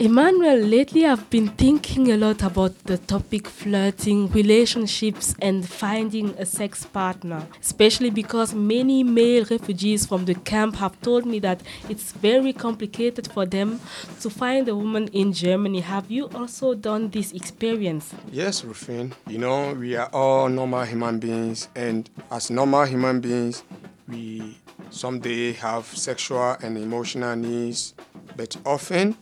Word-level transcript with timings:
Emmanuel, 0.00 0.58
lately 0.58 1.04
I've 1.04 1.28
been 1.28 1.48
thinking 1.48 2.12
a 2.12 2.16
lot 2.16 2.44
about 2.44 2.84
the 2.84 2.98
topic 2.98 3.48
flirting, 3.48 4.28
relationships, 4.30 5.34
and 5.42 5.68
finding 5.68 6.36
a 6.38 6.46
sex 6.46 6.84
partner, 6.84 7.44
especially 7.60 8.10
because 8.10 8.54
many 8.54 9.02
male 9.02 9.44
refugees 9.50 10.06
from 10.06 10.24
the 10.24 10.36
camp 10.36 10.76
have 10.76 11.00
told 11.00 11.26
me 11.26 11.40
that 11.40 11.62
it's 11.88 12.12
very 12.12 12.52
complicated 12.52 13.26
for 13.32 13.44
them 13.44 13.80
to 14.20 14.30
find 14.30 14.68
a 14.68 14.76
woman 14.76 15.08
in 15.08 15.32
Germany. 15.32 15.80
Have 15.80 16.08
you 16.08 16.28
also 16.32 16.74
done 16.74 17.10
this 17.10 17.32
experience? 17.32 18.14
Yes, 18.30 18.62
Rufin. 18.62 19.14
You 19.26 19.38
know, 19.38 19.74
we 19.74 19.96
are 19.96 20.10
all 20.12 20.48
normal 20.48 20.84
human 20.84 21.18
beings, 21.18 21.66
and 21.74 22.08
as 22.30 22.50
normal 22.50 22.84
human 22.84 23.20
beings, 23.20 23.64
we 24.06 24.58
someday 24.90 25.54
have 25.54 25.86
sexual 25.86 26.56
and 26.62 26.78
emotional 26.78 27.34
needs, 27.34 27.94
but 28.36 28.56
often 28.64 29.16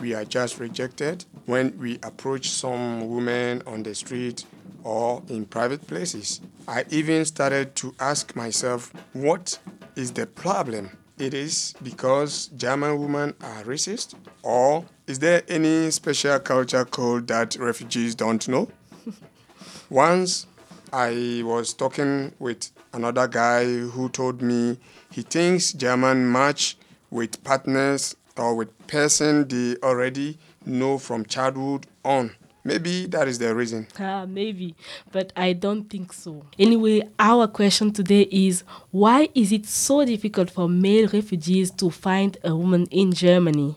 we 0.00 0.14
are 0.14 0.24
just 0.24 0.58
rejected 0.58 1.24
when 1.46 1.76
we 1.78 1.98
approach 2.02 2.50
some 2.50 3.08
women 3.10 3.62
on 3.66 3.82
the 3.82 3.94
street 3.94 4.44
or 4.82 5.22
in 5.28 5.44
private 5.44 5.86
places. 5.86 6.40
I 6.66 6.84
even 6.90 7.24
started 7.24 7.74
to 7.76 7.94
ask 8.00 8.34
myself, 8.34 8.92
what 9.12 9.58
is 9.96 10.12
the 10.12 10.26
problem? 10.26 10.96
It 11.18 11.34
is 11.34 11.74
because 11.82 12.46
German 12.56 12.98
women 12.98 13.34
are 13.42 13.62
racist? 13.64 14.14
Or 14.42 14.86
is 15.06 15.18
there 15.18 15.42
any 15.48 15.90
special 15.90 16.38
culture 16.40 16.84
code 16.86 17.26
that 17.26 17.56
refugees 17.56 18.14
don't 18.14 18.46
know? 18.48 18.70
Once 19.90 20.46
I 20.92 21.42
was 21.44 21.74
talking 21.74 22.32
with 22.38 22.70
another 22.92 23.28
guy 23.28 23.64
who 23.64 24.08
told 24.08 24.40
me 24.40 24.78
he 25.10 25.22
thinks 25.22 25.72
German 25.72 26.30
match 26.32 26.78
with 27.10 27.42
partners 27.44 28.16
or 28.36 28.54
with 28.54 28.86
person 28.86 29.46
they 29.48 29.76
already 29.82 30.38
know 30.64 30.98
from 30.98 31.24
childhood 31.24 31.86
on. 32.04 32.32
Maybe 32.62 33.06
that 33.06 33.26
is 33.26 33.38
the 33.38 33.54
reason. 33.54 33.86
Ah, 33.98 34.26
maybe, 34.28 34.74
but 35.12 35.32
I 35.34 35.54
don't 35.54 35.88
think 35.88 36.12
so. 36.12 36.44
Anyway, 36.58 37.02
our 37.18 37.46
question 37.46 37.90
today 37.90 38.28
is 38.30 38.64
why 38.90 39.30
is 39.34 39.50
it 39.50 39.64
so 39.66 40.04
difficult 40.04 40.50
for 40.50 40.68
male 40.68 41.08
refugees 41.08 41.70
to 41.72 41.90
find 41.90 42.36
a 42.44 42.54
woman 42.54 42.86
in 42.90 43.12
Germany? 43.12 43.76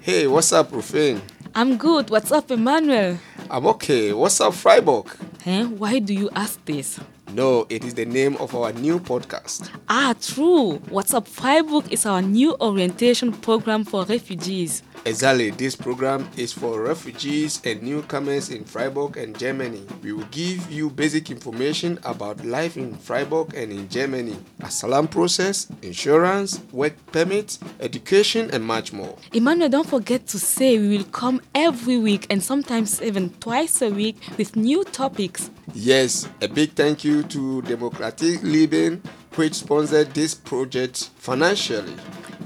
Hey, 0.00 0.26
what's 0.28 0.52
up, 0.52 0.70
Rufin? 0.70 1.20
I'm 1.56 1.76
good. 1.76 2.10
What's 2.10 2.30
up, 2.30 2.50
Emmanuel? 2.50 3.18
I'm 3.50 3.66
okay. 3.66 4.12
What's 4.12 4.40
up, 4.40 4.54
Freiburg? 4.54 5.06
Eh? 5.46 5.64
Why 5.64 5.98
do 5.98 6.14
you 6.14 6.30
ask 6.34 6.64
this? 6.64 7.00
No, 7.34 7.66
it 7.68 7.84
is 7.84 7.94
the 7.94 8.04
name 8.06 8.36
of 8.36 8.54
our 8.54 8.72
new 8.72 9.00
podcast. 9.00 9.68
Ah, 9.88 10.14
true. 10.20 10.74
What's 10.88 11.12
Up 11.12 11.26
Freiburg 11.26 11.92
is 11.92 12.06
our 12.06 12.22
new 12.22 12.54
orientation 12.60 13.32
program 13.32 13.84
for 13.84 14.04
refugees. 14.04 14.84
Exactly, 15.06 15.50
this 15.50 15.76
program 15.76 16.26
is 16.38 16.54
for 16.54 16.80
refugees 16.80 17.60
and 17.66 17.82
newcomers 17.82 18.48
in 18.48 18.64
Freiburg 18.64 19.18
and 19.18 19.38
Germany. 19.38 19.82
We 20.02 20.12
will 20.12 20.24
give 20.30 20.70
you 20.70 20.88
basic 20.88 21.30
information 21.30 21.98
about 22.04 22.42
life 22.42 22.78
in 22.78 22.94
Freiburg 22.94 23.52
and 23.54 23.70
in 23.70 23.90
Germany, 23.90 24.34
asylum 24.62 25.08
process, 25.08 25.68
insurance, 25.82 26.62
work 26.72 26.94
permits, 27.12 27.58
education, 27.80 28.50
and 28.50 28.64
much 28.64 28.94
more. 28.94 29.14
Emmanuel, 29.34 29.68
don't 29.68 29.86
forget 29.86 30.26
to 30.28 30.38
say 30.38 30.78
we 30.78 30.96
will 30.96 31.04
come 31.04 31.42
every 31.54 31.98
week 31.98 32.26
and 32.30 32.42
sometimes 32.42 33.02
even 33.02 33.28
twice 33.40 33.82
a 33.82 33.90
week 33.90 34.16
with 34.38 34.56
new 34.56 34.84
topics. 34.84 35.50
Yes, 35.74 36.26
a 36.40 36.48
big 36.48 36.72
thank 36.72 37.04
you 37.04 37.24
to 37.24 37.60
Demokratie 37.62 38.42
Leben, 38.42 39.02
which 39.34 39.52
sponsored 39.52 40.14
this 40.14 40.34
project 40.34 41.10
financially. 41.18 41.92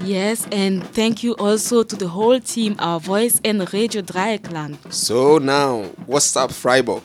Yes, 0.01 0.47
and 0.51 0.83
thank 0.83 1.23
you 1.23 1.33
also 1.35 1.83
to 1.83 1.95
the 1.95 2.07
whole 2.07 2.39
team, 2.39 2.75
our 2.79 2.99
voice 2.99 3.41
and 3.43 3.71
Radio 3.73 4.01
Dreyeckland. 4.01 4.93
So 4.93 5.37
now, 5.37 5.83
what's 6.05 6.35
up, 6.35 6.51
Freiburg? 6.51 7.03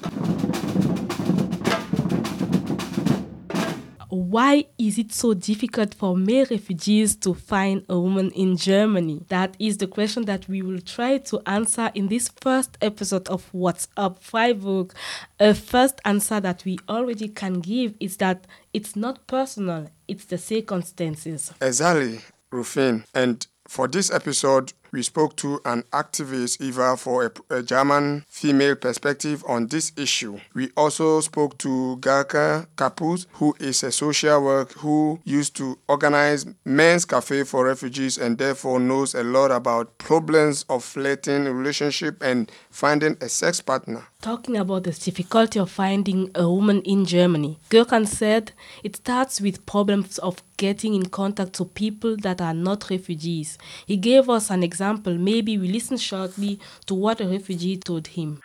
Why 4.09 4.67
is 4.79 4.99
it 4.99 5.13
so 5.13 5.35
difficult 5.35 5.95
for 5.95 6.17
male 6.17 6.47
refugees 6.51 7.17
to 7.17 7.35
find 7.35 7.85
a 7.89 7.99
woman 7.99 8.31
in 8.31 8.57
Germany? 8.57 9.25
That 9.29 9.57
is 9.59 9.79
the 9.79 9.87
question 9.87 10.25
that 10.25 10.49
we 10.49 10.63
will 10.63 10.81
try 10.81 11.19
to 11.19 11.41
answer 11.47 11.91
in 11.95 12.09
this 12.09 12.31
first 12.41 12.79
episode 12.81 13.29
of 13.29 13.49
What's 13.53 13.89
Up 13.97 14.23
Freiburg. 14.23 14.93
A 15.39 15.53
first 15.55 16.01
answer 16.05 16.41
that 16.41 16.65
we 16.65 16.79
already 16.89 17.29
can 17.29 17.61
give 17.61 17.95
is 17.99 18.17
that 18.19 18.47
it's 18.73 18.97
not 18.97 19.27
personal, 19.27 19.89
it's 20.09 20.25
the 20.25 20.39
circumstances. 20.39 21.53
Exactly, 21.61 22.21
Rufin. 22.55 23.05
And 23.15 23.47
for 23.67 23.89
this 23.89 24.11
episode, 24.11 24.73
we 24.93 25.03
spoke 25.03 25.35
to 25.37 25.61
an 25.65 25.83
activist, 25.93 26.61
Eva, 26.61 26.97
for 26.97 27.25
a, 27.51 27.57
a, 27.57 27.63
German 27.63 28.25
female 28.29 28.77
perspective 28.77 29.43
on 29.49 29.67
this 29.67 29.91
issue. 29.97 30.39
We 30.55 30.71
also 30.77 31.21
spoke 31.21 31.59
to 31.59 31.97
Garka 32.01 32.69
Kapuz, 32.77 33.27
who 33.33 33.57
is 33.59 33.83
a 33.83 33.91
social 33.91 34.41
worker 34.45 34.79
who 34.79 35.19
used 35.25 35.57
to 35.57 35.79
organize 35.89 36.47
men's 36.65 37.05
cafe 37.05 37.43
for 37.43 37.65
refugees 37.65 38.19
and 38.19 38.39
therefore 38.39 38.79
knows 38.79 39.17
a 39.17 39.25
lot 39.25 39.51
about 39.51 39.99
problems 39.99 40.65
of 40.69 40.85
flirting, 40.85 41.45
relationship, 41.47 42.23
and 42.23 42.53
finding 42.71 43.17
a 43.21 43.29
sex 43.29 43.61
partner. 43.61 44.07
Talking 44.25 44.57
about 44.57 44.85
the 44.85 44.93
difficulty 44.93 45.59
of 45.59 45.71
finding 45.71 46.31
a 46.35 46.49
woman 46.49 46.81
in 46.81 47.05
Germany, 47.05 47.59
Gökhan 47.69 48.07
said 48.07 48.53
it 48.83 48.97
starts 48.97 49.39
with 49.39 49.67
problems 49.67 50.17
of 50.17 50.43
getting 50.57 50.95
in 50.95 51.11
contact 51.11 51.53
to 51.55 51.67
people 51.67 52.17
that 52.23 52.41
are 52.41 52.55
not 52.55 52.89
refugees. 52.89 53.59
He 53.85 53.99
gave 53.99 54.31
us 54.31 54.49
an 54.49 54.63
example. 54.63 55.15
Maybe 55.19 55.59
we 55.59 55.69
listen 55.69 55.99
shortly 55.99 56.59
to 56.87 56.95
what 56.95 57.21
a 57.21 57.27
refugee 57.27 57.77
told 57.77 58.07
him. 58.07 58.41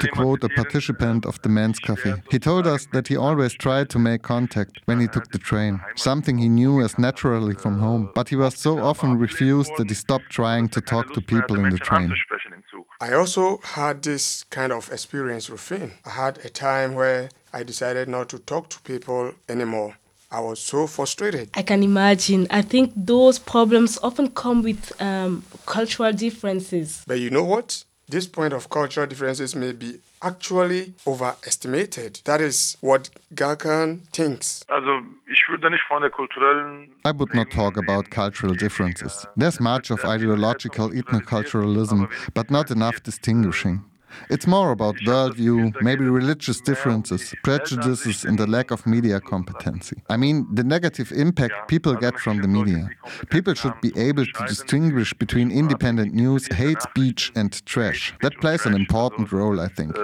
To 0.00 0.08
quote 0.08 0.42
a 0.44 0.48
participant 0.48 1.26
of 1.26 1.42
the 1.42 1.50
men's 1.50 1.78
cafe, 1.78 2.14
he 2.30 2.38
told 2.38 2.66
us 2.66 2.86
that 2.94 3.08
he 3.08 3.16
always 3.18 3.52
tried 3.52 3.90
to 3.90 3.98
make 3.98 4.22
contact 4.22 4.80
when 4.86 5.00
he 5.00 5.08
took 5.08 5.30
the 5.32 5.38
train, 5.38 5.82
something 5.96 6.38
he 6.38 6.48
knew 6.48 6.80
as 6.80 6.98
naturally 6.98 7.54
from 7.56 7.78
home, 7.78 8.10
but 8.14 8.30
he 8.30 8.36
was 8.36 8.54
so 8.56 8.78
often 8.78 9.18
refused 9.18 9.72
that 9.76 9.90
he 9.90 9.94
stopped 9.94 10.30
trying 10.30 10.66
to 10.70 10.80
talk 10.80 11.12
to 11.12 11.20
people 11.20 11.56
in 11.56 11.68
the 11.68 11.78
train. 11.78 12.10
I 13.02 13.14
also 13.14 13.58
had 13.62 14.02
this 14.02 14.44
kind 14.50 14.72
of 14.72 14.92
experience, 14.92 15.48
Rufin. 15.48 15.92
I 16.04 16.10
had 16.10 16.38
a 16.44 16.50
time 16.50 16.94
where 16.94 17.30
I 17.50 17.62
decided 17.62 18.08
not 18.08 18.28
to 18.28 18.38
talk 18.38 18.68
to 18.70 18.80
people 18.82 19.32
anymore. 19.48 19.96
I 20.30 20.40
was 20.40 20.60
so 20.60 20.86
frustrated. 20.86 21.48
I 21.54 21.62
can 21.62 21.82
imagine. 21.82 22.46
I 22.50 22.60
think 22.62 22.92
those 22.94 23.38
problems 23.38 23.98
often 24.02 24.28
come 24.28 24.62
with 24.62 24.92
um, 25.00 25.42
cultural 25.66 26.12
differences. 26.12 27.02
But 27.06 27.20
you 27.20 27.30
know 27.30 27.42
what? 27.42 27.84
This 28.08 28.26
point 28.26 28.52
of 28.52 28.68
cultural 28.68 29.06
differences 29.06 29.56
may 29.56 29.72
be 29.72 30.00
actually 30.22 30.92
overestimated. 31.06 32.20
That 32.24 32.40
is 32.40 32.76
what 32.80 33.08
Gökhan 33.34 34.06
thinks. 34.08 34.64
I 37.04 37.12
would 37.12 37.34
not 37.34 37.50
talk 37.50 37.76
about 37.76 38.10
cultural 38.10 38.54
differences. 38.54 39.26
There's 39.36 39.60
much 39.60 39.90
of 39.90 40.04
ideological 40.04 40.90
ethnoculturalism, 40.90 42.10
but 42.34 42.50
not 42.50 42.70
enough 42.70 43.02
distinguishing. 43.02 43.84
It's 44.28 44.46
more 44.46 44.72
about 44.72 44.96
worldview, 45.06 45.80
maybe 45.82 46.04
religious 46.04 46.60
differences, 46.60 47.32
prejudices, 47.44 48.24
and 48.24 48.38
the 48.38 48.46
lack 48.46 48.70
of 48.70 48.86
media 48.86 49.20
competency. 49.20 49.96
I 50.08 50.16
mean, 50.16 50.46
the 50.52 50.64
negative 50.64 51.12
impact 51.12 51.68
people 51.68 51.94
get 51.94 52.18
from 52.18 52.42
the 52.42 52.48
media. 52.48 52.90
People 53.30 53.54
should 53.54 53.80
be 53.80 53.92
able 53.96 54.26
to 54.26 54.46
distinguish 54.46 55.14
between 55.14 55.50
independent 55.50 56.12
news, 56.12 56.48
hate 56.52 56.82
speech, 56.82 57.32
and 57.36 57.64
trash. 57.66 58.14
That 58.22 58.34
plays 58.40 58.66
an 58.66 58.74
important 58.74 59.30
role, 59.32 59.60
I 59.60 59.68
think. 59.68 59.96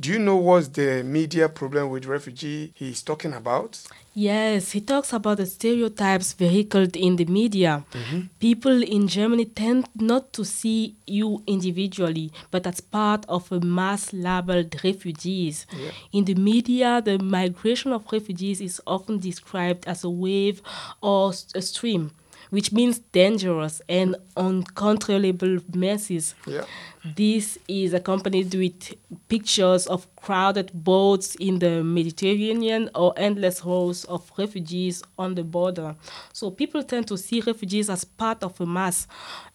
Do 0.00 0.10
you 0.12 0.18
know 0.18 0.36
what's 0.36 0.68
the 0.68 1.02
media 1.02 1.48
problem 1.48 1.90
with 1.90 2.06
refugee 2.06 2.72
he's 2.74 3.02
talking 3.02 3.32
about? 3.32 3.80
Yes, 4.14 4.72
he 4.72 4.80
talks 4.80 5.12
about 5.12 5.36
the 5.36 5.46
stereotypes 5.46 6.32
vehicled 6.32 6.96
in 6.96 7.16
the 7.16 7.24
media. 7.26 7.84
Mm-hmm. 7.92 8.20
People 8.40 8.82
in 8.82 9.06
Germany 9.08 9.44
tend 9.44 9.88
not 9.94 10.32
to 10.32 10.44
see 10.44 10.96
you 11.06 11.42
individually, 11.46 12.32
but 12.50 12.66
as 12.66 12.80
part 12.80 13.24
of 13.28 13.50
a 13.52 13.60
mass 13.60 14.12
labeled 14.12 14.74
refugees. 14.82 15.66
Yeah. 15.72 15.90
In 16.12 16.24
the 16.24 16.34
media, 16.34 17.00
the 17.04 17.18
migration 17.18 17.92
of 17.92 18.06
refugees 18.12 18.60
is 18.60 18.80
often 18.86 19.18
described 19.18 19.86
as 19.86 20.02
a 20.04 20.10
wave 20.10 20.60
or 21.00 21.32
a 21.54 21.62
stream 21.62 22.12
which 22.50 22.72
means 22.72 22.98
dangerous 23.12 23.80
and 23.88 24.16
uncontrollable 24.36 25.58
masses. 25.74 26.34
Yeah. 26.46 26.64
This 27.16 27.58
is 27.66 27.94
accompanied 27.94 28.54
with 28.54 28.94
pictures 29.28 29.86
of 29.86 30.06
crowded 30.16 30.70
boats 30.74 31.34
in 31.36 31.58
the 31.58 31.82
Mediterranean 31.82 32.90
or 32.94 33.14
endless 33.16 33.64
rows 33.64 34.04
of 34.04 34.30
refugees 34.36 35.02
on 35.18 35.34
the 35.34 35.42
border. 35.42 35.96
So 36.34 36.50
people 36.50 36.82
tend 36.82 37.08
to 37.08 37.16
see 37.16 37.40
refugees 37.40 37.88
as 37.88 38.04
part 38.04 38.42
of 38.42 38.60
a 38.60 38.66
mass 38.66 39.06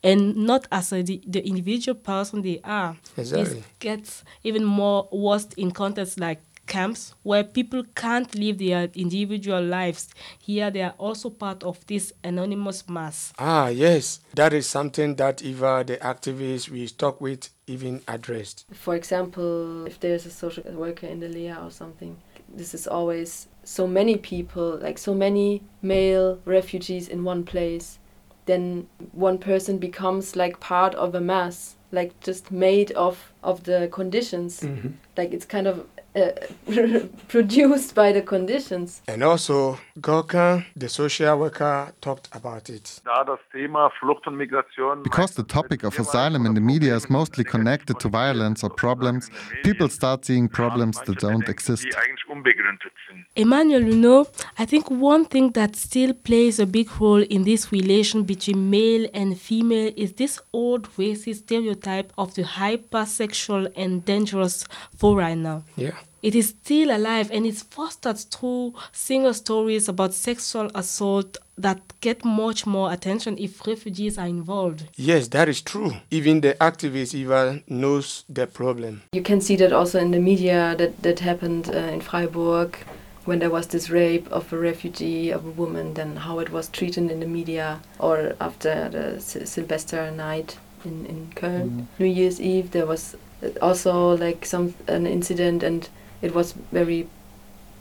and 0.03 0.35
not 0.35 0.67
as 0.71 0.91
a, 0.91 1.03
the, 1.03 1.21
the 1.27 1.45
individual 1.45 1.95
person 1.95 2.41
they 2.41 2.61
are. 2.63 2.97
Exactly. 3.15 3.59
It 3.59 3.79
gets 3.79 4.23
even 4.43 4.63
more 4.65 5.07
worse 5.11 5.47
in 5.55 5.69
contexts 5.69 6.17
like 6.17 6.41
camps 6.67 7.13
where 7.23 7.43
people 7.43 7.83
can't 7.95 8.33
live 8.35 8.57
their 8.57 8.89
individual 8.93 9.61
lives. 9.63 10.09
Here 10.39 10.69
they 10.71 10.81
are 10.81 10.95
also 10.97 11.29
part 11.29 11.63
of 11.63 11.85
this 11.87 12.13
anonymous 12.23 12.87
mass. 12.89 13.33
Ah, 13.39 13.67
yes, 13.67 14.19
that 14.33 14.53
is 14.53 14.67
something 14.67 15.15
that 15.15 15.41
Eva, 15.41 15.83
the 15.85 15.97
activist 15.97 16.69
we 16.69 16.87
talk 16.87 17.21
with, 17.21 17.49
even 17.67 18.01
addressed. 18.07 18.65
For 18.73 18.95
example, 18.95 19.85
if 19.85 19.99
there's 19.99 20.25
a 20.25 20.31
social 20.31 20.63
worker 20.73 21.07
in 21.07 21.19
the 21.19 21.29
LEA 21.29 21.55
or 21.63 21.71
something, 21.71 22.17
this 22.53 22.73
is 22.73 22.87
always 22.87 23.47
so 23.63 23.87
many 23.87 24.17
people, 24.17 24.77
like 24.81 24.97
so 24.97 25.13
many 25.13 25.63
male 25.81 26.39
refugees 26.45 27.07
in 27.07 27.23
one 27.23 27.43
place, 27.43 27.99
then 28.45 28.87
one 29.11 29.37
person 29.37 29.77
becomes 29.77 30.35
like 30.35 30.59
part 30.59 30.93
of 30.95 31.15
a 31.15 31.21
mass, 31.21 31.75
like 31.91 32.19
just 32.19 32.51
made 32.51 32.91
of 32.91 33.33
of 33.43 33.63
the 33.63 33.89
conditions. 33.91 34.61
Mm-hmm. 34.61 34.89
Like 35.17 35.33
it's 35.33 35.45
kind 35.45 35.67
of 35.67 35.87
uh, 36.15 36.31
produced 37.27 37.93
by 37.95 38.11
the 38.11 38.21
conditions. 38.21 39.01
And 39.07 39.23
also, 39.23 39.77
Gorka, 39.99 40.65
the 40.75 40.89
social 40.89 41.37
worker, 41.37 41.91
talked 42.01 42.29
about 42.33 42.69
it. 42.69 43.01
Da 43.03 43.23
das 43.23 43.39
Thema 43.51 43.89
Flucht 43.99 44.27
und 44.27 44.37
Migration 44.37 45.03
Because 45.03 45.35
the 45.35 45.43
topic 45.43 45.83
of 45.83 45.99
asylum 45.99 46.45
in 46.45 46.53
the 46.53 46.61
media 46.61 46.95
is 46.95 47.09
mostly 47.09 47.43
connected 47.43 47.99
to 47.99 48.09
violence 48.09 48.63
or 48.63 48.69
problems, 48.69 49.29
people 49.63 49.89
start 49.89 50.25
seeing 50.25 50.47
problems 50.49 50.97
that 51.05 51.21
don't 51.21 51.49
exist. 51.49 51.83
die 51.85 51.97
eigentlich 51.97 52.27
unbegründet 52.29 52.93
sind. 53.07 53.25
Emmanuel, 53.35 53.83
you 53.83 53.95
know, 53.95 54.25
I 54.57 54.65
think 54.65 54.89
one 54.89 55.25
thing 55.25 55.53
that 55.53 55.75
still 55.75 56.13
plays 56.13 56.59
a 56.59 56.65
big 56.65 56.89
role 56.99 57.21
in 57.21 57.43
this 57.43 57.71
relation 57.71 58.25
between 58.25 58.69
male 58.69 59.09
and 59.13 59.37
female 59.37 59.91
is 59.95 60.13
this 60.13 60.41
old 60.53 60.89
racist 60.97 61.43
stereotype 61.43 62.13
of 62.17 62.33
the 62.35 62.43
hypersexual 62.43 63.71
and 63.75 64.05
dangerous 64.05 64.65
foreigner. 64.97 65.61
Yeah. 65.75 65.91
It 66.21 66.33
is 66.33 66.49
still 66.49 66.89
alive 66.89 67.29
and 67.31 67.45
it's 67.45 67.61
fostered 67.61 68.17
through 68.17 68.73
single 68.91 69.33
stories 69.33 69.87
about 69.87 70.13
sexual 70.13 70.71
assault 70.73 71.37
that 71.57 71.79
get 72.01 72.25
much 72.25 72.65
more 72.65 72.91
attention 72.91 73.37
if 73.37 73.65
refugees 73.67 74.17
are 74.17 74.27
involved. 74.27 74.85
Yes, 74.95 75.27
that 75.29 75.47
is 75.47 75.61
true. 75.61 75.93
Even 76.11 76.41
the 76.41 76.53
activist 76.55 77.13
Eva 77.13 77.61
knows 77.67 78.23
the 78.27 78.47
problem. 78.47 79.03
You 79.13 79.21
can 79.21 79.39
see 79.39 79.55
that 79.57 79.71
also 79.71 79.99
in 79.99 80.11
the 80.11 80.19
media 80.19 80.75
that 80.77 81.01
that 81.03 81.19
happened 81.19 81.69
uh, 81.69 81.77
in 81.77 82.01
Freiburg 82.01 82.77
when 83.25 83.39
there 83.39 83.49
was 83.49 83.67
this 83.67 83.89
rape 83.89 84.27
of 84.31 84.51
a 84.53 84.57
refugee 84.57 85.31
of 85.31 85.45
a 85.45 85.51
woman. 85.51 85.93
Then 85.93 86.15
how 86.15 86.39
it 86.39 86.49
was 86.51 86.67
treated 86.69 87.11
in 87.11 87.19
the 87.19 87.27
media, 87.27 87.79
or 87.99 88.35
after 88.39 88.89
the 88.89 89.19
Sil- 89.21 89.45
Silvester 89.45 90.11
night 90.11 90.57
in 90.83 91.05
in 91.05 91.31
Köln, 91.35 91.85
New 91.99 92.05
Year's 92.05 92.39
Eve, 92.39 92.71
there 92.71 92.85
was 92.85 93.15
also 93.61 94.15
like 94.17 94.45
some 94.45 94.73
an 94.87 95.07
incident, 95.07 95.63
and 95.63 95.89
it 96.21 96.33
was 96.33 96.53
very 96.71 97.07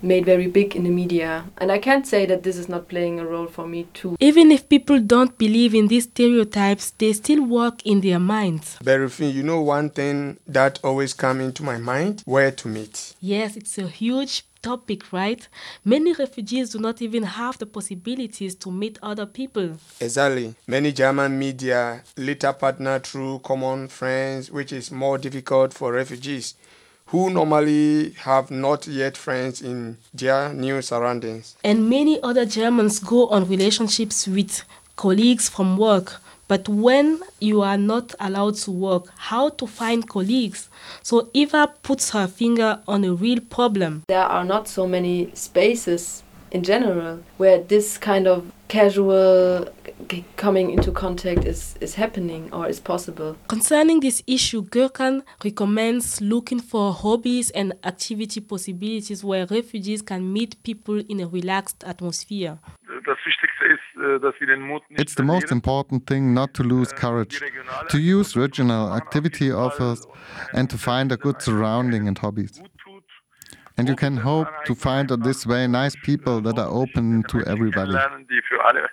made 0.05 0.25
very 0.27 0.47
big 0.47 0.77
in 0.77 0.85
the 0.85 0.91
media. 0.91 1.45
And 1.59 1.73
I 1.73 1.79
can't 1.79 2.07
say 2.07 2.27
that 2.27 2.43
this 2.43 2.57
is 2.57 2.69
not 2.69 2.89
playing 2.89 3.19
a 3.19 3.25
role 3.25 3.47
for 3.47 3.67
me 3.67 3.89
too. 3.95 4.17
Even 4.21 4.53
if 4.53 4.69
people 4.69 5.01
don't 5.01 5.37
believe 5.39 5.75
in 5.75 5.89
these 5.89 6.05
stereotypes, 6.05 6.91
they 6.99 7.13
still 7.13 7.43
work 7.43 7.85
in 7.85 8.03
their 8.03 8.19
minds. 8.19 8.77
Berufin, 8.85 9.33
you 9.33 9.43
know 9.43 9.61
one 9.63 9.91
thing 9.91 10.39
that 10.47 10.79
always 10.85 11.15
come 11.15 11.41
into 11.41 11.63
my 11.63 11.79
mind? 11.79 12.23
Where 12.27 12.51
to 12.51 12.69
meet. 12.69 13.15
Yes, 13.21 13.57
it's 13.57 13.79
a 13.79 13.89
huge 13.89 14.45
topic, 14.65 15.13
right? 15.13 15.47
Many 15.85 16.15
refugees 16.15 16.71
do 16.71 16.79
not 16.79 17.03
even 17.03 17.23
have 17.23 17.59
the 17.59 17.67
possibilities 17.67 18.55
to 18.57 18.71
meet 18.71 18.99
other 19.03 19.27
people. 19.27 19.77
Exactly. 20.01 20.55
Many 20.67 20.91
German 20.93 21.39
media 21.39 22.03
later 22.17 22.53
partner 22.53 22.99
through 22.99 23.41
common 23.41 23.89
friends, 23.89 24.51
which 24.51 24.73
is 24.73 24.91
more 24.91 25.19
difficult 25.19 25.75
for 25.75 25.93
refugees 25.93 26.55
who 27.07 27.29
normally 27.29 28.11
have 28.21 28.51
not 28.51 28.87
yet 28.87 29.17
friends 29.17 29.61
in 29.61 29.99
their 30.15 30.55
new 30.55 30.81
surroundings. 30.81 31.55
And 31.63 31.91
many 31.91 32.21
other 32.23 32.47
Germans 32.47 32.99
go 32.99 33.29
on 33.29 33.47
relationships 33.47 34.27
with 34.27 34.65
colleagues 34.97 35.49
from 35.51 35.77
work. 35.77 36.21
But 36.49 36.69
when 36.69 37.21
you 37.41 37.63
are 37.63 37.79
not 37.79 38.15
allowed 38.21 38.57
to 38.65 38.71
work, 38.71 39.05
how 39.17 39.49
to 39.51 39.67
find 39.67 40.07
colleagues? 40.09 40.69
So 41.03 41.31
Eva 41.33 41.73
puts 41.83 42.11
her 42.11 42.27
finger 42.27 42.81
on 42.87 43.05
a 43.05 43.13
real 43.15 43.41
problem. 43.41 44.03
there 44.09 44.25
are 44.25 44.45
not 44.45 44.69
so 44.69 44.87
many 44.87 45.31
spaces 45.35 46.23
in 46.51 46.63
general 46.63 47.19
where 47.39 47.59
this 47.63 47.99
kind 47.99 48.27
of 48.29 48.45
casual 48.69 49.67
c- 50.11 50.25
coming 50.37 50.71
into 50.71 50.93
contact 50.93 51.45
is, 51.45 51.75
is 51.81 51.95
happening 51.95 52.49
or 52.53 52.69
is 52.69 52.79
possible. 52.81 53.37
Concerning 53.49 54.01
this 54.01 54.23
issue, 54.27 54.63
Gökhan 54.63 55.23
recommends 55.45 56.21
looking 56.21 56.61
for 56.61 56.93
hobbies 56.93 57.51
and 57.51 57.73
activity 57.85 58.41
possibilities 58.41 59.25
where 59.25 59.47
refugees 59.47 60.03
can 60.03 60.33
meet 60.33 60.63
people 60.63 61.03
in 61.09 61.21
a 61.21 61.27
relaxed 61.27 61.85
atmosphere. 61.85 62.59
Das 62.87 62.95
Wichtigste 62.95 63.11
ist, 63.11 63.17
dass 63.17 63.19
It's 64.91 65.15
the 65.15 65.23
most 65.23 65.51
important 65.51 66.07
thing 66.07 66.35
not 66.35 66.55
to 66.55 66.63
lose 66.63 66.93
courage, 66.93 67.41
to 67.89 67.99
use 67.99 68.37
regional 68.37 68.93
activity 68.95 69.51
offers, 69.53 70.07
and 70.53 70.69
to 70.71 70.79
find 70.79 71.13
a 71.13 71.17
good 71.17 71.43
surrounding 71.43 72.09
and 72.09 72.19
hobbies. 72.19 72.61
And 73.77 73.89
you 73.89 73.97
can 73.97 74.17
hope 74.17 74.49
to 74.67 74.75
find 74.75 75.11
on 75.11 75.21
this 75.21 75.47
way 75.47 75.67
nice 75.67 75.97
people 76.05 76.41
that 76.43 76.59
are 76.59 76.71
open 76.71 77.25
to 77.29 77.43
everybody. 77.45 77.93
kennenlernen, 77.93 78.27
die 78.29 78.41
für 78.49 78.65
alle 78.65 78.89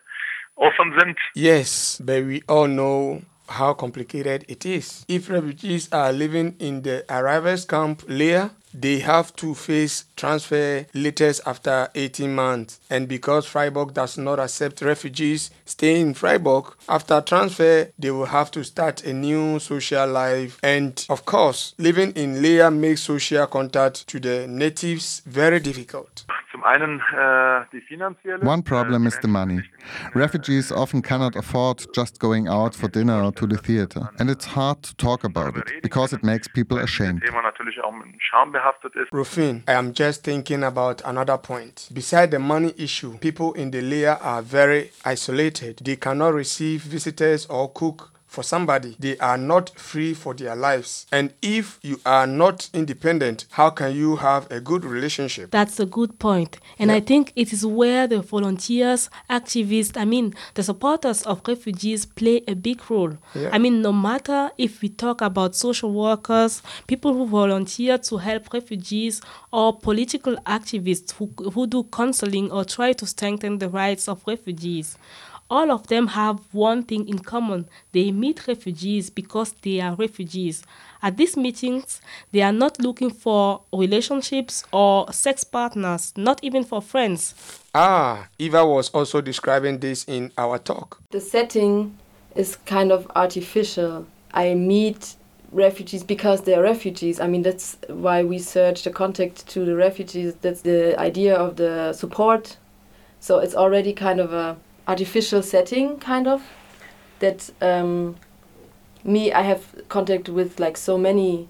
offen 0.55 0.93
sind. 0.99 1.17
Yes, 1.35 2.01
but 2.03 2.25
we 2.25 2.41
all 2.47 2.67
know 2.67 3.21
how 3.47 3.73
complicated 3.73 4.45
it 4.47 4.65
is. 4.65 5.05
If 5.07 5.29
refugees 5.29 5.91
are 5.91 6.11
living 6.11 6.55
in 6.59 6.81
the 6.81 7.03
arrivals 7.09 7.65
camp 7.65 8.03
LEA, 8.07 8.49
they 8.73 8.99
have 8.99 9.35
to 9.37 9.53
face 9.53 10.05
transfer 10.15 10.85
letters 10.93 11.41
after 11.45 11.89
18 11.95 12.33
months. 12.33 12.79
And 12.89 13.07
because 13.07 13.45
Freiburg 13.45 13.93
does 13.93 14.17
not 14.17 14.39
accept 14.39 14.81
refugees 14.81 15.51
staying 15.65 16.07
in 16.07 16.13
Freiburg, 16.13 16.73
after 16.87 17.21
transfer, 17.21 17.91
they 17.97 18.11
will 18.11 18.25
have 18.25 18.51
to 18.51 18.63
start 18.63 19.03
a 19.03 19.13
new 19.13 19.59
social 19.59 20.07
life. 20.07 20.59
And 20.63 21.05
of 21.09 21.25
course, 21.25 21.73
living 21.77 22.11
in 22.13 22.41
LEA 22.41 22.69
makes 22.69 23.01
social 23.01 23.47
contact 23.47 24.07
to 24.07 24.19
the 24.19 24.47
natives 24.47 25.21
very 25.25 25.59
difficult. 25.59 26.25
Zum 26.61 26.67
einen 26.69 26.99
äh, 26.99 27.65
die 27.73 27.81
finanzielle. 27.81 28.45
One 28.45 28.61
problem 28.61 29.05
äh, 29.05 29.07
is 29.07 29.17
the 29.21 29.27
money. 29.27 29.63
Refugees 30.13 30.71
often 30.71 31.01
cannot 31.01 31.35
afford 31.35 31.87
just 31.95 32.19
going 32.19 32.47
out 32.47 32.75
for 32.75 32.87
dinner 32.87 33.23
or 33.23 33.33
to 33.33 33.47
the 33.47 33.57
theater, 33.57 34.11
and 34.19 34.29
it's 34.29 34.55
hard 34.55 34.83
to 34.83 34.93
talk 34.95 35.23
about 35.23 35.57
it 35.57 35.81
because 35.81 36.15
it 36.15 36.23
makes 36.23 36.47
people 36.47 36.77
ashamed. 36.77 37.23
Thema 37.23 37.41
natürlich 37.41 37.81
auch 37.81 37.91
mit 37.91 38.21
Scham 38.21 38.51
behaftet 38.51 38.95
ist. 38.95 39.11
Rufin, 39.11 39.63
I 39.67 39.73
am 39.73 39.93
just 39.95 40.23
thinking 40.23 40.63
about 40.63 41.03
another 41.03 41.37
point. 41.39 41.89
Beside 41.91 42.29
the 42.29 42.39
money 42.39 42.73
issue, 42.77 43.17
people 43.17 43.53
in 43.59 43.71
the 43.71 43.81
LEA 43.81 44.17
are 44.21 44.43
very 44.43 44.91
isolated. 45.03 45.81
They 45.83 45.95
cannot 45.95 46.35
receive 46.35 46.83
visitors 46.83 47.49
or 47.49 47.73
cook 47.73 48.11
for 48.31 48.43
somebody. 48.43 48.95
They 48.97 49.17
are 49.17 49.37
not 49.37 49.77
free 49.77 50.13
for 50.13 50.33
their 50.33 50.55
lives. 50.55 51.05
And 51.11 51.33
if 51.41 51.79
you 51.83 51.99
are 52.05 52.25
not 52.25 52.69
independent, 52.73 53.45
how 53.51 53.69
can 53.71 53.93
you 53.93 54.15
have 54.15 54.49
a 54.49 54.61
good 54.61 54.85
relationship? 54.85 55.51
That's 55.51 55.81
a 55.81 55.85
good 55.85 56.17
point. 56.17 56.57
And 56.79 56.93
I 56.93 57.01
think 57.01 57.33
it 57.35 57.51
is 57.51 57.65
where 57.65 58.07
the 58.07 58.21
volunteers, 58.21 59.09
activists, 59.29 59.99
I 59.99 60.05
mean, 60.05 60.33
the 60.53 60.63
supporters 60.63 61.23
of 61.23 61.41
refugees 61.45 62.05
play 62.05 62.41
a 62.47 62.55
big 62.55 62.89
role. 62.89 63.17
Yeah. 63.35 63.49
I 63.51 63.57
mean, 63.57 63.81
no 63.81 63.91
matter 63.91 64.51
if 64.57 64.81
we 64.81 64.87
talk 64.87 65.19
about 65.19 65.53
social 65.53 65.91
workers, 65.91 66.63
people 66.87 67.13
who 67.13 67.27
volunteer 67.27 67.97
to 67.97 68.17
help 68.17 68.53
refugees, 68.53 69.21
or 69.51 69.77
political 69.77 70.37
activists 70.45 71.11
who, 71.11 71.25
who 71.51 71.67
do 71.67 71.83
counseling 71.83 72.49
or 72.49 72.63
try 72.63 72.93
to 72.93 73.05
strengthen 73.05 73.57
the 73.57 73.67
rights 73.67 74.07
of 74.07 74.23
refugees. 74.25 74.97
All 75.51 75.69
of 75.69 75.87
them 75.87 76.07
have 76.07 76.39
one 76.53 76.83
thing 76.83 77.09
in 77.09 77.19
common. 77.19 77.67
They 77.91 78.11
meet 78.11 78.47
refugees 78.47 79.09
because 79.09 79.51
they 79.61 79.81
are 79.81 79.95
refugees. 79.95 80.63
At 81.03 81.17
these 81.17 81.35
meetings, 81.35 81.99
they 82.31 82.41
are 82.41 82.53
not 82.53 82.79
looking 82.79 83.09
for 83.09 83.59
relationships 83.73 84.63
or 84.71 85.11
sex 85.11 85.43
partners, 85.43 86.13
not 86.15 86.39
even 86.41 86.63
for 86.63 86.81
friends. 86.81 87.35
Ah, 87.75 88.29
Eva 88.39 88.65
was 88.65 88.91
also 88.91 89.19
describing 89.19 89.79
this 89.79 90.05
in 90.05 90.31
our 90.37 90.57
talk. 90.57 91.01
The 91.11 91.19
setting 91.19 91.97
is 92.33 92.55
kind 92.65 92.93
of 92.93 93.11
artificial. 93.13 94.07
I 94.33 94.53
meet 94.53 95.17
refugees 95.51 96.01
because 96.01 96.43
they're 96.43 96.63
refugees. 96.63 97.19
I 97.19 97.27
mean, 97.27 97.41
that's 97.41 97.75
why 97.89 98.23
we 98.23 98.39
search 98.39 98.83
the 98.83 98.89
contact 98.89 99.47
to 99.49 99.65
the 99.65 99.75
refugees. 99.75 100.33
That's 100.35 100.61
the 100.61 100.97
idea 100.97 101.35
of 101.35 101.57
the 101.57 101.91
support. 101.91 102.55
So 103.19 103.39
it's 103.39 103.53
already 103.53 103.91
kind 103.91 104.21
of 104.21 104.31
a 104.31 104.55
artificial 104.87 105.41
setting, 105.41 105.97
kind 105.99 106.27
of. 106.27 106.41
That 107.19 107.49
um, 107.61 108.15
me, 109.03 109.31
I 109.31 109.41
have 109.41 109.87
contact 109.89 110.29
with 110.29 110.59
like 110.59 110.77
so 110.77 110.97
many 110.97 111.49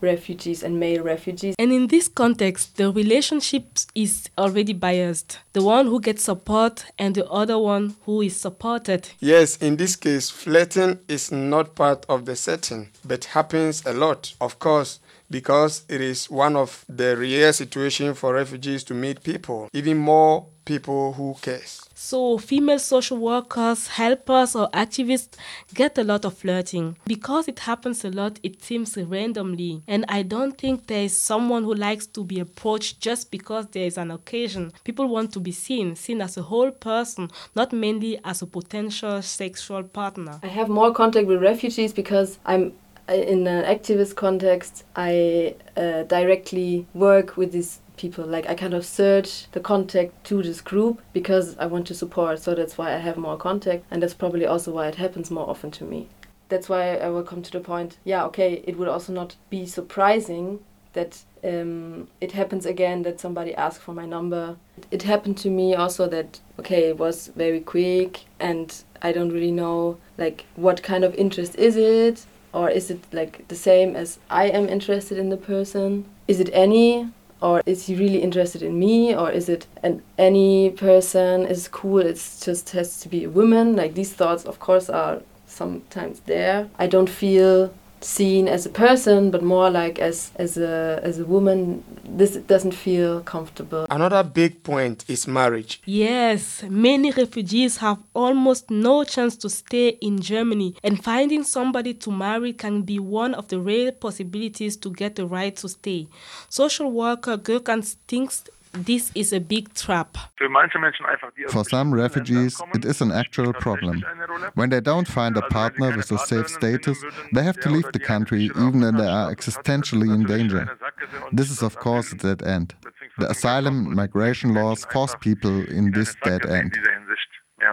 refugees 0.00 0.62
and 0.62 0.80
male 0.80 1.02
refugees. 1.02 1.54
And 1.58 1.72
in 1.72 1.88
this 1.88 2.08
context, 2.08 2.76
the 2.76 2.90
relationship 2.90 3.64
is 3.94 4.28
already 4.38 4.72
biased. 4.72 5.38
The 5.52 5.62
one 5.62 5.86
who 5.86 6.00
gets 6.00 6.22
support 6.22 6.86
and 6.98 7.14
the 7.14 7.28
other 7.28 7.58
one 7.58 7.96
who 8.04 8.22
is 8.22 8.40
supported. 8.40 9.10
Yes, 9.20 9.56
in 9.58 9.76
this 9.76 9.96
case, 9.96 10.30
flirting 10.30 11.00
is 11.08 11.30
not 11.30 11.74
part 11.74 12.06
of 12.08 12.24
the 12.24 12.36
setting, 12.36 12.88
but 13.04 13.24
happens 13.26 13.84
a 13.86 13.92
lot. 13.92 14.34
Of 14.40 14.58
course, 14.58 15.00
because 15.30 15.84
it 15.88 16.00
is 16.00 16.30
one 16.30 16.56
of 16.56 16.84
the 16.88 17.16
rare 17.16 17.52
situations 17.52 18.18
for 18.18 18.34
refugees 18.34 18.84
to 18.84 18.94
meet 18.94 19.22
people, 19.22 19.68
even 19.72 19.98
more 19.98 20.46
people 20.64 21.12
who 21.12 21.36
cares. 21.40 21.89
So, 22.02 22.38
female 22.38 22.78
social 22.78 23.18
workers, 23.18 23.88
helpers, 23.88 24.56
or 24.56 24.70
activists 24.70 25.36
get 25.74 25.98
a 25.98 26.02
lot 26.02 26.24
of 26.24 26.32
flirting. 26.32 26.96
Because 27.04 27.46
it 27.46 27.58
happens 27.58 28.06
a 28.06 28.08
lot, 28.08 28.40
it 28.42 28.64
seems 28.64 28.96
randomly. 28.96 29.82
And 29.86 30.06
I 30.08 30.22
don't 30.22 30.56
think 30.56 30.86
there 30.86 31.04
is 31.04 31.14
someone 31.14 31.64
who 31.64 31.74
likes 31.74 32.06
to 32.06 32.24
be 32.24 32.40
approached 32.40 33.00
just 33.00 33.30
because 33.30 33.66
there 33.66 33.84
is 33.84 33.98
an 33.98 34.10
occasion. 34.10 34.72
People 34.82 35.08
want 35.08 35.34
to 35.34 35.40
be 35.40 35.52
seen, 35.52 35.94
seen 35.94 36.22
as 36.22 36.38
a 36.38 36.42
whole 36.42 36.70
person, 36.70 37.30
not 37.54 37.70
mainly 37.70 38.18
as 38.24 38.40
a 38.40 38.46
potential 38.46 39.20
sexual 39.20 39.82
partner. 39.82 40.40
I 40.42 40.46
have 40.46 40.70
more 40.70 40.94
contact 40.94 41.26
with 41.26 41.42
refugees 41.42 41.92
because 41.92 42.38
I'm 42.46 42.72
uh, 43.10 43.12
in 43.12 43.46
an 43.46 43.64
activist 43.64 44.14
context. 44.16 44.84
I 44.96 45.54
uh, 45.76 46.04
directly 46.04 46.86
work 46.94 47.36
with 47.36 47.52
these 47.52 47.80
people. 48.00 48.24
Like 48.24 48.48
I 48.48 48.54
kind 48.54 48.74
of 48.74 48.84
search 48.84 49.50
the 49.52 49.60
contact 49.60 50.24
to 50.24 50.42
this 50.42 50.60
group 50.60 51.00
because 51.12 51.56
I 51.58 51.66
want 51.66 51.86
to 51.88 51.94
support. 51.94 52.40
So 52.40 52.54
that's 52.54 52.78
why 52.78 52.94
I 52.94 52.98
have 52.98 53.16
more 53.16 53.36
contact, 53.36 53.84
and 53.90 54.02
that's 54.02 54.14
probably 54.14 54.46
also 54.46 54.72
why 54.72 54.88
it 54.88 54.96
happens 54.96 55.30
more 55.30 55.48
often 55.48 55.70
to 55.72 55.84
me. 55.84 56.08
That's 56.48 56.68
why 56.68 56.96
I 56.96 57.08
will 57.10 57.22
come 57.22 57.42
to 57.42 57.50
the 57.50 57.60
point. 57.60 57.98
Yeah, 58.04 58.24
okay, 58.26 58.62
it 58.66 58.76
would 58.76 58.88
also 58.88 59.12
not 59.12 59.36
be 59.50 59.66
surprising 59.66 60.58
that 60.92 61.22
um, 61.44 62.08
it 62.20 62.32
happens 62.32 62.66
again 62.66 63.02
that 63.02 63.20
somebody 63.20 63.54
asks 63.54 63.84
for 63.84 63.94
my 63.94 64.06
number. 64.06 64.56
It 64.90 65.02
happened 65.02 65.38
to 65.38 65.50
me 65.50 65.74
also 65.74 66.08
that 66.08 66.40
okay, 66.58 66.88
it 66.88 66.98
was 66.98 67.28
very 67.36 67.60
quick, 67.60 68.24
and 68.40 68.82
I 69.02 69.12
don't 69.12 69.30
really 69.30 69.52
know 69.52 69.98
like 70.18 70.46
what 70.56 70.82
kind 70.82 71.04
of 71.04 71.14
interest 71.14 71.54
is 71.56 71.76
it, 71.76 72.26
or 72.52 72.70
is 72.70 72.90
it 72.90 73.00
like 73.12 73.46
the 73.48 73.56
same 73.56 73.94
as 73.94 74.18
I 74.28 74.46
am 74.48 74.68
interested 74.68 75.18
in 75.18 75.28
the 75.28 75.36
person? 75.36 76.06
Is 76.26 76.40
it 76.40 76.50
any? 76.52 77.10
Or 77.42 77.62
is 77.66 77.86
he 77.86 77.94
really 77.94 78.22
interested 78.22 78.62
in 78.62 78.78
me 78.78 79.14
or 79.14 79.30
is 79.30 79.48
it 79.48 79.66
an 79.82 80.02
any 80.18 80.70
person? 80.70 81.46
Is 81.46 81.68
cool? 81.68 81.98
It 81.98 82.16
just 82.42 82.70
has 82.70 83.00
to 83.00 83.08
be 83.08 83.24
a 83.24 83.30
woman. 83.30 83.76
Like 83.76 83.94
these 83.94 84.12
thoughts 84.12 84.44
of 84.44 84.58
course 84.58 84.90
are 84.90 85.22
sometimes 85.46 86.20
there. 86.20 86.68
I 86.78 86.86
don't 86.86 87.08
feel 87.08 87.72
seen 88.00 88.48
as 88.48 88.66
a 88.66 88.70
person 88.70 89.30
but 89.30 89.42
more 89.42 89.70
like 89.70 89.98
as 89.98 90.30
as 90.36 90.56
a 90.56 91.00
as 91.02 91.18
a 91.18 91.24
woman 91.24 91.84
this 92.04 92.36
doesn't 92.36 92.72
feel 92.74 93.20
comfortable 93.20 93.86
Another 93.90 94.22
big 94.22 94.62
point 94.62 95.04
is 95.08 95.26
marriage. 95.26 95.80
Yes, 95.84 96.62
many 96.68 97.10
refugees 97.10 97.78
have 97.78 97.98
almost 98.14 98.70
no 98.70 99.04
chance 99.04 99.36
to 99.38 99.48
stay 99.50 99.88
in 100.00 100.20
Germany, 100.20 100.74
and 100.82 101.02
finding 101.02 101.42
somebody 101.44 101.94
to 101.94 102.10
marry 102.10 102.52
can 102.52 102.82
be 102.82 102.98
one 102.98 103.34
of 103.34 103.48
the 103.48 103.58
rare 103.58 103.92
possibilities 103.92 104.76
to 104.78 104.90
get 104.90 105.16
the 105.16 105.26
right 105.26 105.54
to 105.56 105.68
stay. 105.68 106.08
Social 106.48 106.90
worker 106.90 107.36
Gökhan 107.36 107.82
thinks 108.08 108.44
this 108.72 109.10
is 109.14 109.32
a 109.32 109.40
big 109.40 109.74
trap. 109.74 110.16
Für 110.36 110.48
manche 110.48 110.78
Menschen 110.78 111.04
einfach, 111.06 111.30
die 111.36 111.46
aus 111.46 111.52
For 111.52 111.64
some 111.64 111.94
refugees, 111.94 112.60
it 112.74 112.84
is 112.84 113.02
an 113.02 113.10
actual 113.10 113.52
problem. 113.52 114.02
rechtlich 114.02 114.06
eine 114.06 114.26
Rolle. 114.26 114.52
When 114.54 114.70
they 114.70 114.80
don't 114.80 115.08
find 115.08 115.36
a 115.36 115.40
Also 115.40 115.42
wenn 115.42 115.48
sie 115.48 115.54
partner 115.54 115.96
with 115.96 116.12
a 116.12 116.18
safe 116.18 116.48
status, 116.48 116.98
they 117.32 117.42
have 117.42 117.58
to 117.60 117.68
leave 117.70 117.88
the 117.92 117.98
country 117.98 118.44
even 118.46 118.80
when 118.82 118.96
they 118.96 119.06
are 119.08 119.30
existentially 119.30 120.08
in 120.12 120.24
danger. 120.26 120.60
eine 120.60 120.76
Sackgasse 120.78 121.24
und 121.30 121.36
This 121.36 121.50
is, 121.50 121.62
of 121.62 121.76
course, 121.76 122.12
a 122.12 122.16
dead 122.16 122.42
end. 122.42 122.74
The 123.18 123.28
asylum 123.28 123.86
Umgang 123.86 123.96
migration 123.96 124.54
laws 124.54 124.84
force 124.86 125.14
people 125.20 125.64
in 125.68 125.92
this 125.92 126.16
dead 126.24 126.44
end. 126.46 126.72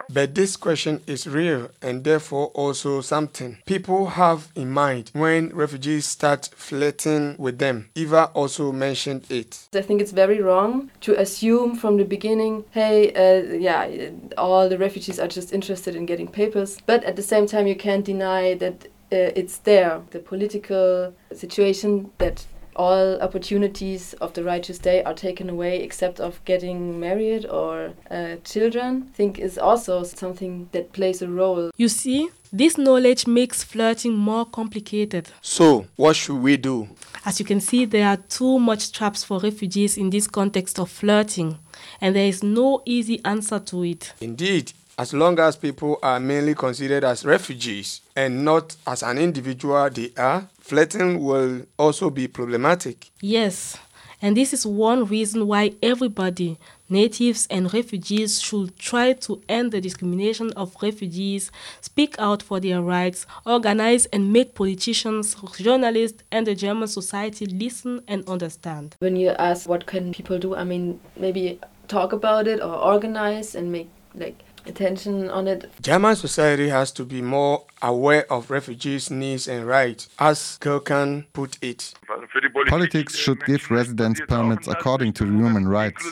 But 0.09 0.35
this 0.35 0.55
question 0.55 1.01
is 1.05 1.27
real 1.27 1.69
and 1.81 2.03
therefore 2.03 2.47
also 2.47 3.01
something 3.01 3.57
people 3.65 4.07
have 4.07 4.51
in 4.55 4.71
mind 4.71 5.11
when 5.13 5.49
refugees 5.49 6.05
start 6.05 6.49
flirting 6.55 7.35
with 7.37 7.59
them. 7.59 7.89
Eva 7.95 8.31
also 8.33 8.71
mentioned 8.71 9.25
it. 9.29 9.67
I 9.73 9.81
think 9.81 10.01
it's 10.01 10.11
very 10.11 10.41
wrong 10.41 10.91
to 11.01 11.19
assume 11.19 11.75
from 11.75 11.97
the 11.97 12.05
beginning, 12.05 12.63
hey, 12.71 13.11
uh, 13.13 13.53
yeah, 13.53 14.09
all 14.37 14.69
the 14.69 14.77
refugees 14.77 15.19
are 15.19 15.27
just 15.27 15.53
interested 15.53 15.95
in 15.95 16.05
getting 16.05 16.27
papers. 16.27 16.77
But 16.85 17.03
at 17.03 17.15
the 17.15 17.23
same 17.23 17.45
time, 17.45 17.67
you 17.67 17.75
can't 17.75 18.05
deny 18.05 18.53
that 18.55 18.85
uh, 19.11 19.31
it's 19.35 19.57
there. 19.59 20.01
The 20.11 20.19
political 20.19 21.13
situation 21.33 22.11
that 22.17 22.45
all 22.77 23.19
opportunities 23.21 24.13
of 24.13 24.33
the 24.33 24.43
righteous 24.43 24.77
day 24.77 25.03
are 25.03 25.13
taken 25.13 25.49
away 25.49 25.81
except 25.81 26.19
of 26.19 26.43
getting 26.45 26.99
married 26.99 27.45
or 27.45 27.91
uh, 28.09 28.35
children, 28.43 29.07
I 29.09 29.15
think 29.15 29.39
is 29.39 29.57
also 29.57 30.03
something 30.03 30.69
that 30.71 30.93
plays 30.93 31.21
a 31.21 31.27
role. 31.27 31.71
You 31.75 31.89
see, 31.89 32.29
this 32.53 32.77
knowledge 32.77 33.27
makes 33.27 33.63
flirting 33.63 34.15
more 34.15 34.45
complicated. 34.45 35.29
So, 35.41 35.87
what 35.95 36.15
should 36.15 36.41
we 36.41 36.55
do? 36.57 36.87
As 37.25 37.39
you 37.39 37.45
can 37.45 37.59
see, 37.59 37.83
there 37.83 38.07
are 38.07 38.17
too 38.17 38.57
much 38.59 38.93
traps 38.93 39.23
for 39.23 39.39
refugees 39.39 39.97
in 39.97 40.09
this 40.09 40.27
context 40.27 40.79
of 40.79 40.89
flirting, 40.89 41.57
and 41.99 42.15
there 42.15 42.27
is 42.27 42.43
no 42.43 42.81
easy 42.85 43.19
answer 43.25 43.59
to 43.59 43.83
it. 43.83 44.13
Indeed, 44.21 44.71
as 44.97 45.13
long 45.13 45.39
as 45.39 45.55
people 45.55 45.99
are 46.01 46.19
mainly 46.19 46.55
considered 46.55 47.03
as 47.03 47.23
refugees 47.23 48.01
and 48.15 48.43
not 48.43 48.75
as 48.87 49.03
an 49.03 49.17
individual 49.17 49.89
they 49.89 50.11
are, 50.17 50.49
flirting 50.59 51.23
will 51.23 51.61
also 51.77 52.09
be 52.09 52.27
problematic. 52.27 53.11
Yes, 53.21 53.77
and 54.19 54.35
this 54.35 54.51
is 54.51 54.65
one 54.65 55.05
reason 55.05 55.45
why 55.45 55.73
everybody, 55.83 56.57
natives 56.89 57.47
and 57.51 57.71
refugees, 57.71 58.41
should 58.41 58.75
try 58.79 59.13
to 59.13 59.39
end 59.47 59.71
the 59.71 59.79
discrimination 59.79 60.51
of 60.53 60.75
refugees, 60.81 61.51
speak 61.81 62.15
out 62.17 62.41
for 62.41 62.59
their 62.59 62.81
rights, 62.81 63.27
organize 63.45 64.07
and 64.07 64.33
make 64.33 64.55
politicians, 64.55 65.35
journalists, 65.59 66.23
and 66.31 66.47
the 66.47 66.55
German 66.55 66.87
society 66.87 67.45
listen 67.45 68.01
and 68.07 68.27
understand. 68.27 68.95
When 68.97 69.15
you 69.15 69.29
ask 69.29 69.69
what 69.69 69.85
can 69.85 70.11
people 70.11 70.39
do, 70.39 70.55
I 70.55 70.63
mean, 70.63 70.99
maybe 71.15 71.59
talk 71.87 72.11
about 72.11 72.47
it 72.47 72.59
or 72.59 72.73
organize 72.73 73.53
and 73.53 73.71
make 73.71 73.89
like 74.15 74.41
attention 74.67 75.29
on 75.29 75.47
it. 75.47 75.69
German 75.81 76.15
society 76.15 76.69
has 76.69 76.91
to 76.91 77.03
be 77.05 77.21
more 77.21 77.65
aware 77.81 78.25
of 78.31 78.49
refugees' 78.49 79.11
needs 79.11 79.47
and 79.47 79.67
rights, 79.67 80.09
as 80.19 80.57
Kirkan 80.59 81.25
put 81.33 81.57
it. 81.61 81.93
Also 82.09 82.27
für 82.27 82.41
die 82.41 82.49
Politik, 82.49 82.69
Politics 82.69 83.17
should 83.17 83.43
give 83.45 83.69
residence 83.69 84.21
permits 84.27 84.67
according 84.67 85.13
to 85.13 85.25
human 85.25 85.67
rights. 85.67 86.03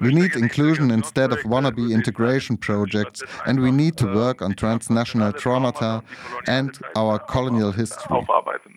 We 0.00 0.14
need 0.14 0.34
inclusion 0.36 0.90
instead 0.90 1.32
of 1.32 1.38
wannabe 1.40 1.92
integration 1.92 2.56
projects, 2.56 3.22
and 3.46 3.60
we 3.60 3.70
need 3.70 3.96
to 3.98 4.06
work 4.06 4.42
on 4.42 4.54
transnational 4.54 5.32
traumata 5.32 6.02
and 6.46 6.78
our 6.96 7.18
colonial 7.18 7.72
history. 7.72 8.26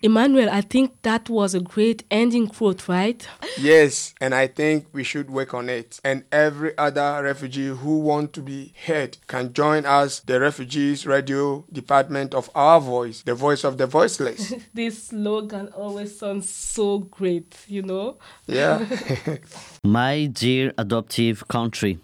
Emmanuel, 0.02 0.50
I 0.50 0.60
think 0.60 1.02
that 1.02 1.28
was 1.28 1.54
a 1.54 1.60
great 1.60 2.04
ending 2.10 2.48
quote, 2.48 2.88
right? 2.88 3.26
Yes, 3.58 4.14
and 4.20 4.34
I 4.34 4.46
think 4.48 4.86
we 4.92 5.04
should 5.04 5.30
work 5.30 5.54
on 5.54 5.68
it. 5.68 6.00
And 6.04 6.24
every 6.32 6.76
other 6.76 7.22
refugee 7.22 7.68
who 7.68 8.00
wants 8.00 8.32
to 8.32 8.42
be 8.42 8.72
heard 8.86 9.18
can 9.26 9.52
join 9.52 9.86
us, 9.86 10.20
the 10.20 10.40
Refugees 10.40 11.06
Radio 11.06 11.64
Department 11.72 12.17
of 12.34 12.50
Our 12.54 12.80
Voice, 12.80 13.22
the 13.22 13.34
voice 13.34 13.64
of 13.64 13.76
the 13.78 13.86
voiceless. 13.86 14.52
This 14.74 15.04
slogan 15.08 15.68
always 15.76 16.18
sounds 16.18 16.48
so 16.48 16.98
great, 16.98 17.56
you 17.66 17.82
know? 17.82 18.18
yeah. 18.46 18.84
My 19.84 20.26
dear 20.26 20.72
adoptive 20.78 21.46
country. 21.48 21.98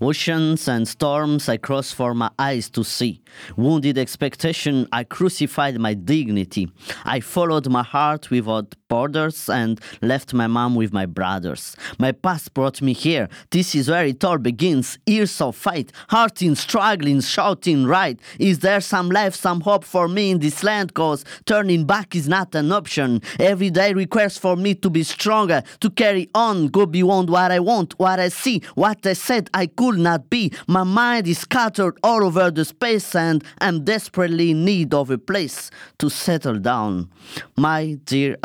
Oceans 0.00 0.68
and 0.68 0.86
storms 0.88 1.48
I 1.48 1.56
cross 1.56 1.92
for 1.92 2.14
my 2.14 2.30
eyes 2.38 2.68
to 2.70 2.82
see. 2.82 3.22
Wounded 3.56 3.96
expectation, 3.96 4.88
I 4.92 5.04
crucified 5.04 5.78
my 5.78 5.94
dignity. 5.94 6.68
I 7.04 7.20
followed 7.20 7.68
my 7.70 7.82
heart 7.84 8.30
without 8.30 8.74
borders 8.94 9.48
and 9.48 9.80
left 10.02 10.32
my 10.32 10.46
mom 10.46 10.76
with 10.76 10.92
my 10.92 11.04
brothers. 11.04 11.76
My 11.98 12.12
past 12.12 12.54
brought 12.54 12.80
me 12.80 12.92
here. 12.92 13.28
This 13.50 13.74
is 13.74 13.90
where 13.90 14.06
it 14.06 14.22
all 14.22 14.38
begins. 14.38 14.98
Years 15.04 15.40
of 15.40 15.56
fight, 15.56 15.90
hearting, 16.16 16.54
struggling, 16.54 17.20
shouting 17.20 17.80
right. 17.86 18.16
Is 18.38 18.60
there 18.60 18.80
some 18.80 19.08
life, 19.10 19.34
some 19.34 19.60
hope 19.62 19.84
for 19.94 20.06
me 20.06 20.30
in 20.30 20.38
this 20.38 20.62
land? 20.62 20.94
Cause 20.94 21.24
turning 21.44 21.84
back 21.86 22.14
is 22.14 22.28
not 22.28 22.54
an 22.54 22.70
option. 22.70 23.20
Every 23.40 23.70
day 23.70 23.94
requires 23.94 24.38
for 24.38 24.54
me 24.54 24.76
to 24.76 24.88
be 24.90 25.02
stronger, 25.02 25.64
to 25.80 25.90
carry 25.90 26.28
on, 26.32 26.68
go 26.68 26.86
beyond 26.86 27.30
what 27.30 27.50
I 27.50 27.58
want, 27.58 27.98
what 27.98 28.20
I 28.20 28.28
see, 28.28 28.62
what 28.76 29.04
I 29.04 29.14
said 29.14 29.50
I 29.52 29.66
could 29.66 29.98
not 29.98 30.30
be. 30.30 30.52
My 30.68 30.84
mind 30.84 31.26
is 31.26 31.38
scattered 31.38 31.98
all 32.04 32.22
over 32.22 32.48
the 32.52 32.64
space 32.64 33.16
and 33.16 33.42
I'm 33.60 33.82
desperately 33.82 34.52
in 34.52 34.64
need 34.64 34.94
of 34.94 35.10
a 35.10 35.18
place 35.18 35.72
to 35.98 36.08
settle 36.08 36.60
down. 36.60 37.10
My 37.56 37.98
dear 38.04 38.36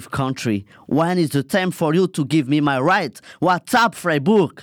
country, 0.00 0.66
when 0.86 1.18
is 1.18 1.30
the 1.30 1.42
time 1.42 1.70
for 1.70 1.94
you 1.94 2.08
to 2.08 2.24
give 2.24 2.48
me 2.48 2.60
my 2.60 2.80
right? 2.80 3.20
What's 3.38 3.74
up, 3.74 3.94
Freiburg? 3.94 4.60